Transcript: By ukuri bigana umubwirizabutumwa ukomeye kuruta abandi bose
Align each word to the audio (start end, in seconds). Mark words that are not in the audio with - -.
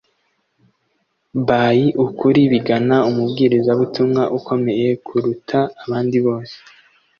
By 1.47 1.79
ukuri 2.05 2.41
bigana 2.51 2.95
umubwirizabutumwa 3.09 4.21
ukomeye 4.37 4.87
kuruta 5.05 5.59
abandi 5.83 6.17
bose 6.25 6.55